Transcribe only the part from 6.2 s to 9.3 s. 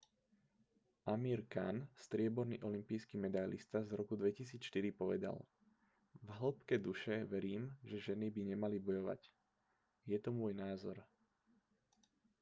v hĺbke duše verím že ženy by nemali bojovať